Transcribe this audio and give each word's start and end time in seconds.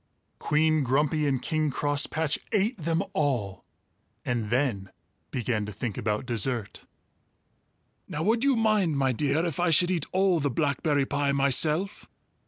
Queen 0.39 0.83
Grumpy 0.83 1.27
and 1.27 1.43
King 1.43 1.69
Crosspatch 1.69 2.39
ate 2.51 2.75
them 2.79 3.03
all 3.13 3.63
and 4.25 4.49
then 4.49 4.89
began 5.29 5.63
to 5.67 5.71
think 5.71 5.95
about 5.95 6.25
dessert! 6.25 6.87
"Now 8.07 8.23
would 8.23 8.43
you 8.43 8.55
mind, 8.55 8.97
my 8.97 9.11
dear, 9.11 9.45
if 9.45 9.59
I 9.59 9.69
should 9.69 9.91
eat 9.91 10.07
all 10.11 10.39
the 10.39 10.49
blackberry 10.49 11.05
pie 11.05 11.33
myself?" 11.33 12.09